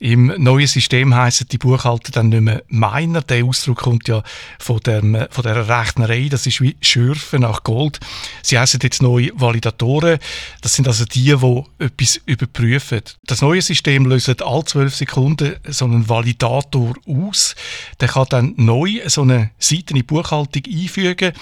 [0.00, 3.20] Im neuen System heißen die Buchhalter dann nicht mehr Miner.
[3.22, 4.22] Der Ausdruck kommt ja
[4.60, 6.28] von, dem, von der Rechnerei.
[6.30, 7.98] Das ist wie Schürfen nach Gold.
[8.42, 10.18] Sie heißen jetzt neue Validatoren.
[10.60, 13.02] Das sind also die, die etwas überprüfen.
[13.26, 17.56] Das neue System löst alle zwölf Sekunden so einen Validator aus.
[18.00, 21.32] Der kann dann neu so eine Seite in die Buchhaltung einfügen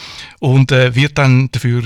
[0.41, 1.83] und äh, wird dann dafür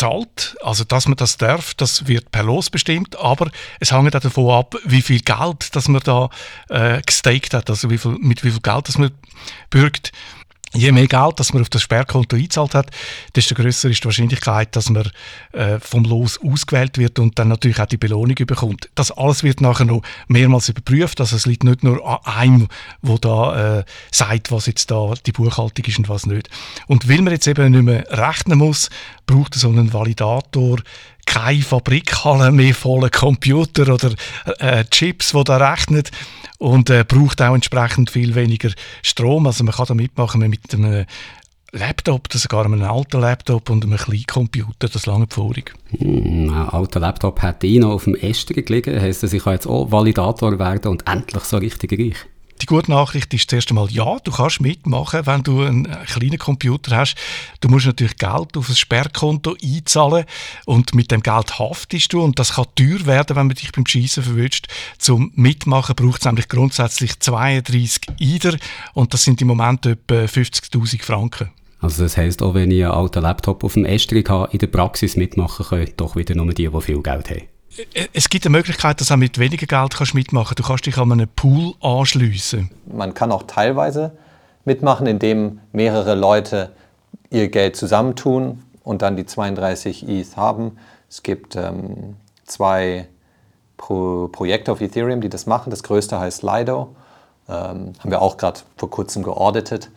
[0.00, 4.20] zahlt, also dass man das darf, das wird per Los bestimmt, aber es hängt auch
[4.20, 6.30] davon ab, wie viel Geld das man da
[6.70, 9.10] äh, gestaked hat, also wie viel, mit wie viel Geld das man
[9.68, 10.12] bürgt.
[10.72, 12.90] Je mehr Geld, das man auf das Sperrkonto eingezahlt hat,
[13.34, 15.10] desto größer ist die Wahrscheinlichkeit, dass man
[15.52, 18.88] äh, vom Los ausgewählt wird und dann natürlich auch die Belohnung bekommt.
[18.94, 21.20] Das alles wird nachher noch mehrmals überprüft.
[21.20, 22.68] Also es liegt nicht nur an einem,
[23.02, 26.48] wo da äh, sagt, was jetzt da die Buchhaltung ist und was nicht.
[26.86, 28.90] Und weil man jetzt eben nicht mehr rechnen muss,
[29.26, 30.78] braucht so einen Validator
[31.26, 34.12] keine Fabrikhalle mehr voller Computer oder
[34.58, 36.04] äh, Chips, die da rechnen
[36.60, 38.70] und äh, braucht auch entsprechend viel weniger
[39.02, 39.46] Strom.
[39.46, 41.06] Also man kann da mitmachen mit einem
[41.72, 45.74] Laptop, das sogar einem alten Laptop und einem kleinen Computer, das lange Vorig.
[45.98, 49.54] Hm, ein alter Laptop hat ich noch auf dem Ästern gelegen, heisst das, ich kann
[49.54, 52.16] jetzt auch Validator werden und endlich so richtig reich.
[52.62, 56.96] Die gute Nachricht ist zuerst einmal, ja, du kannst mitmachen, wenn du einen kleinen Computer
[56.96, 57.14] hast.
[57.60, 60.26] Du musst natürlich Geld auf ein Sperrkonto einzahlen
[60.66, 63.86] und mit dem Geld haftest du und das kann teuer werden, wenn man dich beim
[63.86, 64.68] Schießen verwünscht.
[64.98, 68.56] Zum Mitmachen braucht es nämlich grundsätzlich 32 Eider
[68.92, 71.50] und das sind im Moment etwa 50'000 Franken.
[71.80, 74.66] Also das heisst, auch wenn ich einen alten Laptop auf dem Estrich habe, in der
[74.66, 77.42] Praxis mitmachen können, doch wieder nur die, die viel Geld haben.
[78.12, 80.58] Es gibt eine Möglichkeit, dass du auch mit weniger Geld kannst mitmachen kannst.
[80.58, 82.70] Du kannst dich an einen Pool anschliessen.
[82.86, 84.12] Man kann auch teilweise
[84.64, 86.70] mitmachen, indem mehrere Leute
[87.30, 90.78] ihr Geld zusammentun und dann die 32 ETH haben.
[91.08, 93.06] Es gibt ähm, zwei
[93.76, 95.70] Pro Projekte auf Ethereum, die das machen.
[95.70, 96.94] Das größte heißt Lido.
[97.48, 99.90] Ähm, haben wir auch gerade vor kurzem geauditet.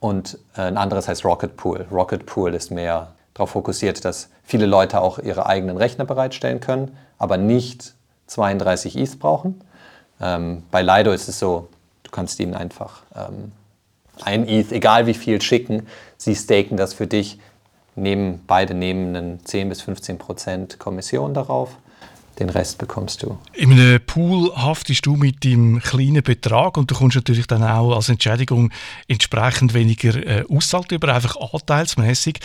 [0.00, 1.86] Und äh, ein anderes heißt Rocket Pool.
[1.90, 6.96] Rocket Pool ist mehr darauf fokussiert, dass viele Leute auch ihre eigenen Rechner bereitstellen können,
[7.18, 7.94] aber nicht
[8.26, 9.62] 32 ETH brauchen.
[10.20, 11.68] Ähm, bei Lido ist es so,
[12.02, 13.52] du kannst ihnen einfach ähm,
[14.22, 15.86] ein ETH, egal wie viel, schicken.
[16.16, 17.38] Sie staken das für dich,
[17.94, 21.76] nehmen, beide nehmen einen 10 bis 15 Prozent Kommission darauf.
[22.38, 23.36] Den Rest bekommst du.
[23.52, 27.96] In einem Pool haftest du mit dem kleinen Betrag und du kommst natürlich dann auch
[27.96, 28.70] als Entschädigung
[29.08, 32.38] entsprechend weniger äh, auszahlt über, einfach anteilsmäßig.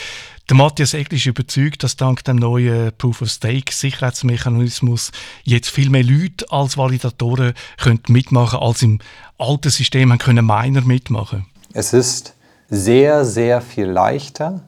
[0.49, 5.11] Der Matthias Egli ist überzeugt, dass dank dem neuen Proof-of-Stake-Sicherheitsmechanismus
[5.43, 8.97] jetzt viel mehr Leute als Validatoren können mitmachen als im
[9.37, 11.45] alten System haben können Miner mitmachen.
[11.73, 12.33] Es ist
[12.69, 14.61] sehr, sehr viel leichter,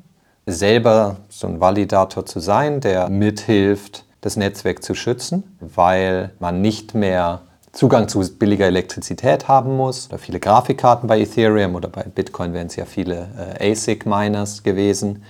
[0.46, 6.96] selber so ein Validator zu sein, der mithilft, das Netzwerk zu schützen, weil man nicht
[6.96, 10.08] mehr Zugang zu billiger Elektrizität haben muss.
[10.08, 15.24] Oder viele Grafikkarten bei Ethereum oder bei Bitcoin wären es ja viele äh, ASIC-Miners gewesen,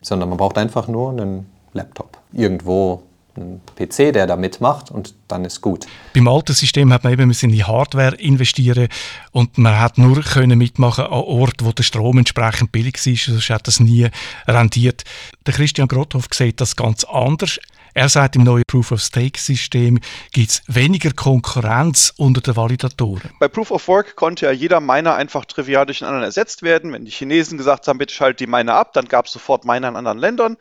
[0.00, 2.18] sondern man braucht einfach nur einen Laptop.
[2.32, 3.02] Irgendwo
[3.34, 5.88] einen PC, der da mitmacht und dann ist gut.
[6.14, 8.86] Beim alten System hat man eben in die Hardware investieren
[9.32, 13.50] und man hat nur können mitmachen an Orten, wo der Strom entsprechend billig war, sonst
[13.50, 14.08] hat das nie
[14.46, 15.02] rendiert.
[15.46, 17.58] Der Christian Grothoff sieht das ganz anders.
[17.96, 23.30] Er sagt, im neuen Proof-of-Stake-System gibt es weniger Konkurrenz unter den Validatoren.
[23.40, 26.92] Bei Proof of Work konnte ja jeder Miner einfach trivial durch einen anderen ersetzt werden.
[26.92, 29.88] Wenn die Chinesen gesagt haben, bitte schalt die Miner ab, dann gab es sofort Miner
[29.88, 30.58] in anderen Ländern.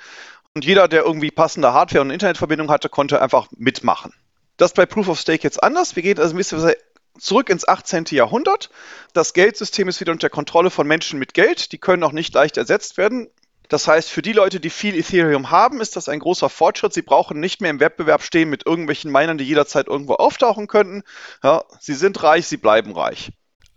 [0.53, 4.13] Und jeder, der irgendwie passende Hardware und Internetverbindung hatte, konnte einfach mitmachen.
[4.55, 5.97] Das ist bei Proof of Stake jetzt anders.
[5.97, 6.71] Wir gehen also ein bisschen
[7.19, 8.05] zurück ins 18.
[8.11, 8.69] Jahrhundert.
[9.11, 11.73] Das Geldsystem ist wieder unter Kontrolle von Menschen mit Geld.
[11.73, 13.27] Die können auch nicht leicht ersetzt werden.
[13.69, 16.93] Das heißt, für die Leute, die viel Ethereum haben, ist das ein großer Fortschritt.
[16.93, 21.04] Sie brauchen nicht mehr im Wettbewerb stehen mit irgendwelchen Minern, die jederzeit irgendwo auftauchen könnten.
[21.43, 23.32] Ja, sie sind reich, sie bleiben reich.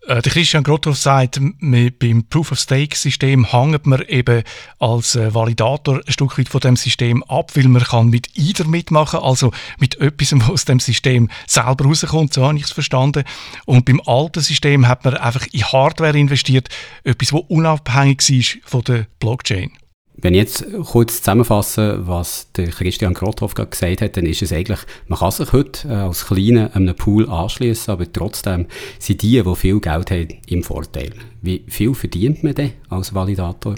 [0.06, 4.42] Äh, der Christian Grothoff sagt, beim Proof-of-Stake-System hängt man eben
[4.78, 8.66] als äh, Validator ein Stück weit von dem System ab, weil man kann mit IDER
[8.66, 13.24] mitmachen, also mit etwas, was aus dem System selber rauskommt, so habe ich es verstanden.
[13.66, 16.68] Und beim alten System hat man einfach in Hardware investiert,
[17.04, 19.72] etwas, das unabhängig ist von der Blockchain.
[20.20, 24.52] Wenn ich jetzt kurz zusammenfasse, was der Christian Grothoff gerade gesagt hat, dann ist es
[24.52, 28.66] eigentlich, man kann sich heute äh, als Kleiner einem Pool anschließen, aber trotzdem
[28.98, 31.12] sind die, die viel Geld haben, im Vorteil.
[31.40, 33.76] Wie viel verdient man denn als Validator?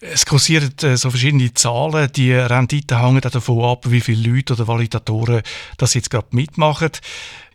[0.00, 2.08] Es kursieren äh, so verschiedene Zahlen.
[2.14, 5.42] Die Rendite hängen davon ab, wie viele Leute oder Validatoren
[5.76, 6.90] das jetzt gerade mitmachen.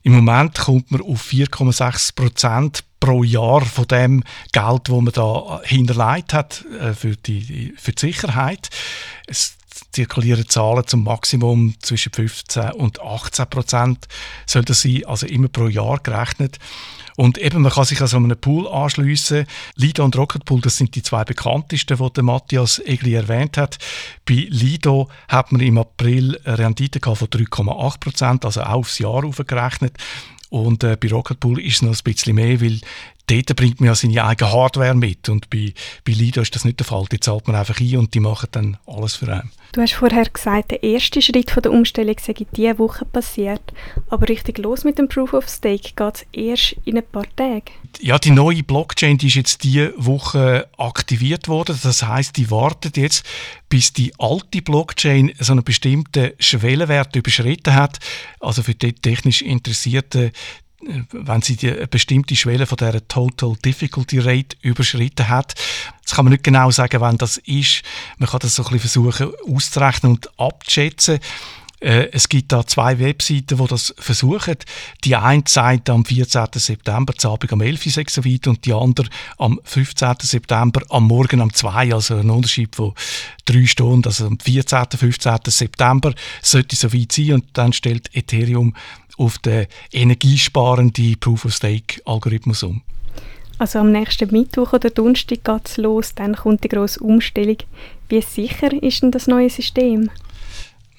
[0.03, 5.61] Im Moment kommt man auf 4,6 Prozent pro Jahr von dem Geld, wo man da
[5.63, 8.69] hinterlegt hat äh, für, die, für die Sicherheit.
[9.27, 9.55] Es
[9.91, 14.07] zirkulieren Zahlen zum Maximum zwischen 15 und 18 Prozent.
[14.45, 16.59] Soll das sein, also immer pro Jahr gerechnet.
[17.15, 19.45] Und eben, man kann sich also an einen Pool anschliessen.
[19.75, 23.77] Lido und Rocket Pool, das sind die zwei bekanntesten, die Matthias Egli erwähnt hat.
[24.25, 29.23] Bei Lido hat man im April eine Rendite von 3,8 Prozent, also auch aufs Jahr
[29.23, 29.97] aufgerechnet.
[30.49, 32.79] Und äh, bei Rocket Pool ist es noch ein bisschen mehr, weil
[33.27, 35.29] dort bringt man ja seine eigene Hardware mit.
[35.29, 35.73] Und bei,
[36.05, 37.05] bei Lido ist das nicht der Fall.
[37.11, 39.51] Die zahlt man einfach ein und die machen dann alles für einen.
[39.73, 43.73] Du hast vorher gesagt, der erste Schritt von der Umstellung sei diese Woche passiert.
[44.09, 47.71] Aber richtig los mit dem Proof of Stake geht es erst in ein paar Tagen.
[47.99, 51.79] Ja, die neue Blockchain die ist jetzt diese Woche aktiviert worden.
[51.81, 53.25] Das heißt, die wartet jetzt,
[53.67, 57.97] bis die alte Blockchain so einen bestimmten Schwellenwert überschritten hat.
[58.39, 60.31] Also für die technisch Interessierte
[61.11, 65.55] wenn sie die bestimmte Schwelle von der Total Difficulty Rate überschritten hat.
[66.03, 67.83] Das kann man nicht genau sagen, wann das ist.
[68.17, 71.19] Man kann das so ein bisschen versuchen auszurechnen und abzuschätzen.
[71.83, 74.55] Äh, es gibt da zwei Webseiten, die das versuchen.
[75.03, 76.47] Die eine sagt am 14.
[76.55, 77.85] September, zu Abend am 11.
[77.85, 80.15] Uhr weit, und die andere am 15.
[80.21, 81.93] September, am Morgen um 2.
[81.93, 82.93] Also ein Unterschied von
[83.43, 84.07] drei Stunden.
[84.07, 84.85] Also am 14.
[84.95, 85.37] 15.
[85.47, 88.73] September sollte so weit sein und dann stellt Ethereum
[89.17, 92.81] auf den energiesparenden Proof-of-Stake-Algorithmus um.
[93.59, 97.57] Also am nächsten Mittwoch oder Donnerstag geht es los, dann kommt die grosse Umstellung.
[98.09, 100.09] Wie sicher ist denn das neue System?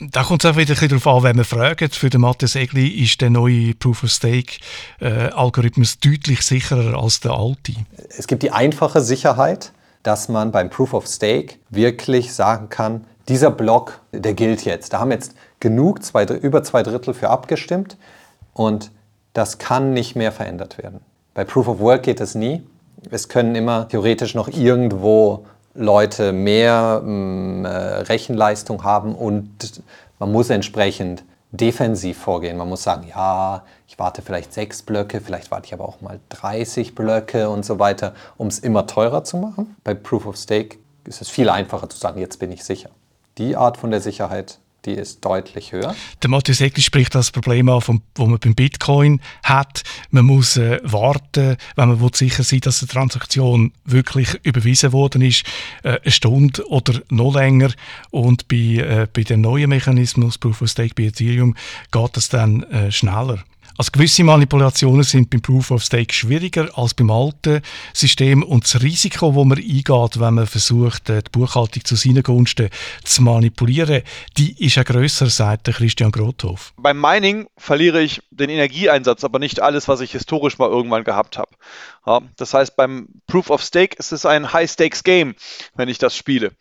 [0.01, 1.95] Da kommt es auch wieder darauf an, wenn man fragt.
[1.95, 7.75] Für den Matthias Egli ist der neue Proof-of-Stake-Algorithmus äh, deutlich sicherer als der alte.
[8.09, 9.73] Es gibt die einfache Sicherheit,
[10.03, 14.93] dass man beim Proof-of-Stake wirklich sagen kann, dieser Block, der gilt jetzt.
[14.93, 17.97] Da haben jetzt genug, zwei, über zwei Drittel für abgestimmt
[18.53, 18.91] und
[19.33, 21.01] das kann nicht mehr verändert werden.
[21.33, 22.63] Bei Proof of Work geht es nie.
[23.11, 27.69] Es können immer theoretisch noch irgendwo Leute mehr äh,
[28.03, 29.83] Rechenleistung haben und
[30.19, 32.59] man muss entsprechend defensiv vorgehen.
[32.59, 36.21] Man muss sagen, ja, ich warte vielleicht sechs Blöcke, vielleicht warte ich aber auch mal
[36.29, 39.77] 30 Blöcke und so weiter, um es immer teurer zu machen.
[39.83, 42.91] Bei Proof of Stake ist es viel einfacher zu sagen, jetzt bin ich sicher
[43.39, 45.95] die Art von der Sicherheit, die ist deutlich höher.
[46.23, 49.83] Der Matthias Eckli spricht das Problem an, vom, wo man beim Bitcoin hat.
[50.11, 55.45] Man muss äh, warten, wenn man sicher sein dass eine Transaktion wirklich überwiesen worden ist,
[55.83, 57.71] äh, eine Stunde oder noch länger.
[58.11, 61.55] Und bei, äh, bei dem neuen Mechanismus, Proof of Stake bei Ethereum,
[61.91, 63.45] geht das dann äh, schneller.
[63.77, 67.61] Also gewisse Manipulationen sind beim Proof of Stake schwieriger als beim alten
[67.93, 72.23] System und das Risiko, das man eingeht, wenn man versucht, äh, die Buchhaltung zu seinen
[72.23, 72.71] Gunsten
[73.03, 74.03] zu manipulieren,
[74.39, 76.73] die ist ja grösser, sagt Christian Grothoff.
[76.77, 81.37] Beim Mining verliere ich den Energieeinsatz, aber nicht alles, was ich historisch mal irgendwann gehabt
[81.37, 81.51] habe.
[82.07, 85.35] Ja, das heißt, beim Proof of Stake ist es ein High-Stakes-Game,
[85.75, 86.53] wenn ich das spiele.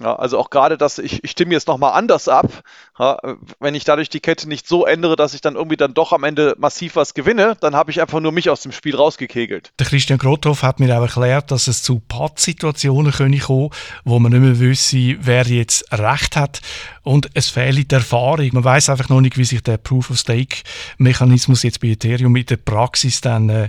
[0.00, 2.62] Ja, also auch gerade das, ich, ich stimme jetzt nochmal anders ab,
[2.98, 3.18] ja,
[3.60, 6.24] wenn ich dadurch die Kette nicht so ändere, dass ich dann irgendwie dann doch am
[6.24, 9.72] Ende massiv was gewinne, dann habe ich einfach nur mich aus dem Spiel rausgekegelt.
[9.78, 13.70] Der Christian Grothoff hat mir auch erklärt, dass es zu Pattsituationen kommen kann,
[14.04, 16.60] wo man nicht mehr wüsste, wer jetzt Recht hat
[17.06, 18.50] und es fehlt die Erfahrung.
[18.52, 23.20] Man weiß einfach noch nicht, wie sich der Proof-of-Stake-Mechanismus jetzt bei Ethereum in der Praxis
[23.20, 23.68] dann äh,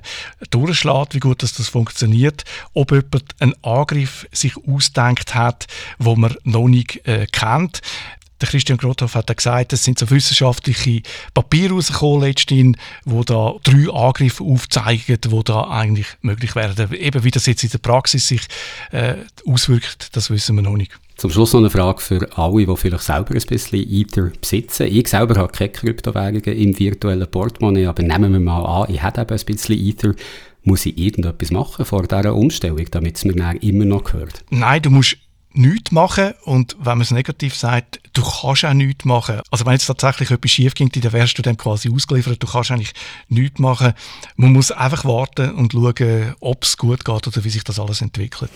[0.50, 5.68] durchschlägt, wie gut dass das funktioniert, ob jemand einen Angriff sich ausdenkt hat,
[6.00, 7.82] wo man noch nicht äh, kennt.
[8.40, 11.02] Der Christian Grothoff hat gesagt, es sind so wissenschaftliche
[11.34, 16.94] Papiere rausgekommen letztendlich, wo da drei Angriffe aufzeigen, wo da eigentlich möglich wären.
[16.94, 18.42] Eben wie das jetzt in der Praxis sich
[18.92, 19.16] äh,
[19.48, 20.92] auswirkt, das wissen wir noch nicht.
[21.16, 24.86] Zum Schluss noch eine Frage für alle, die vielleicht selber ein bisschen Ether besitzen.
[24.86, 29.22] Ich selber habe keine Kryptowährungen im virtuellen Portemonnaie, aber nehmen wir mal an, ich habe
[29.22, 30.14] eben ein bisschen Ether.
[30.62, 34.44] Muss ich irgendetwas machen vor dieser Umstellung, damit es mir immer noch gehört?
[34.52, 35.18] Nein, du musst
[35.58, 39.42] nichts machen und wenn man es negativ sagt, du kannst auch nichts machen.
[39.52, 42.72] Also wenn jetzt tatsächlich etwas schief ging, dann wärst du dem quasi ausgeliefert, du kannst
[42.72, 42.94] eigentlich
[43.28, 43.94] nichts machen.
[44.36, 48.02] Man muss einfach warten und schauen, ob es gut geht oder wie sich das alles
[48.02, 48.52] entwickelt.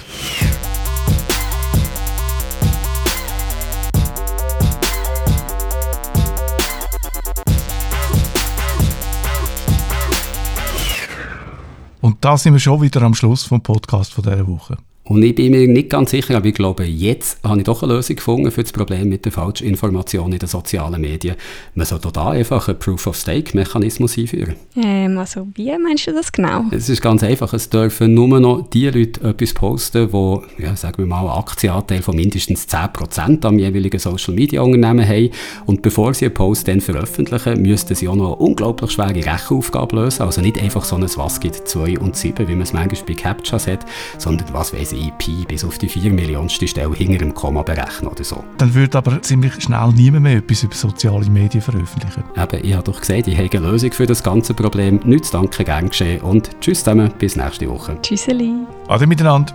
[12.01, 14.77] Und da sind wir schon wieder am Schluss vom Podcast von dieser Woche.
[15.03, 17.93] Und ich bin mir nicht ganz sicher, aber ich glaube, jetzt habe ich doch eine
[17.93, 21.35] Lösung gefunden für das Problem mit der falschen Information in den sozialen Medien.
[21.73, 24.55] Man sollte da einfach einen Proof-of-Stake-Mechanismus einführen.
[24.75, 26.65] Ähm, also wie meinst du das genau?
[26.71, 27.51] Es ist ganz einfach.
[27.53, 32.03] Es dürfen nur noch die Leute etwas posten, die, ja, sagen wir mal, einen Aktienanteil
[32.03, 35.29] von mindestens 10% am jeweiligen Social-Media-Unternehmen haben.
[35.65, 39.95] Und bevor sie einen Post dann veröffentlichen, müssten sie auch noch eine unglaublich schwere Rechenaufgabe
[39.95, 40.21] lösen.
[40.23, 43.13] Also nicht einfach so ein «Was gibt 2 und 7», wie man es manchmal bei
[43.13, 43.85] Captchas hat,
[44.19, 48.09] sondern «Was weiss unsere Pi bis auf die 4 Millionste Stelle hinter dem Komma berechnen
[48.09, 48.43] oder so.
[48.57, 52.23] Dann würde aber ziemlich schnell niemand mehr etwas über soziale Medien veröffentlichen.
[52.35, 54.99] Eben, ich habe doch gesagt, ich habe eine Lösung für das ganze Problem.
[55.03, 57.97] Nichts danke, gern geschehen und tschüss zusammen, bis nächste Woche.
[58.01, 58.53] Tschüsseli.
[58.87, 59.53] Ade miteinander.